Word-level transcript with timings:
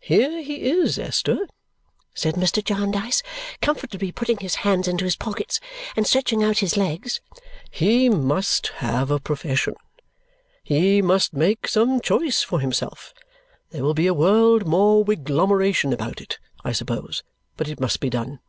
"Here 0.00 0.42
he 0.42 0.68
is, 0.68 0.98
Esther," 0.98 1.48
said 2.12 2.34
Mr. 2.34 2.62
Jarndyce, 2.62 3.22
comfortably 3.62 4.12
putting 4.12 4.36
his 4.36 4.56
hands 4.56 4.86
into 4.86 5.06
his 5.06 5.16
pockets 5.16 5.60
and 5.96 6.06
stretching 6.06 6.44
out 6.44 6.58
his 6.58 6.76
legs. 6.76 7.22
"He 7.70 8.10
must 8.10 8.66
have 8.84 9.10
a 9.10 9.18
profession; 9.18 9.76
he 10.62 11.00
must 11.00 11.32
make 11.32 11.68
some 11.68 12.02
choice 12.02 12.42
for 12.42 12.60
himself. 12.60 13.14
There 13.70 13.82
will 13.82 13.94
be 13.94 14.08
a 14.08 14.12
world 14.12 14.66
more 14.68 15.02
wiglomeration 15.02 15.90
about 15.94 16.20
it, 16.20 16.38
I 16.62 16.72
suppose, 16.72 17.22
but 17.56 17.66
it 17.66 17.80
must 17.80 17.98
be 17.98 18.10
done." 18.10 18.40